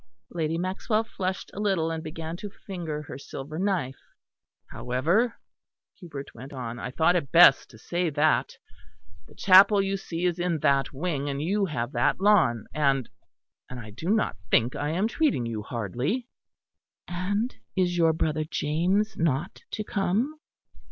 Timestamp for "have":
11.65-11.91